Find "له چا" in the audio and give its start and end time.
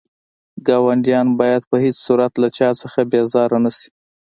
2.43-2.69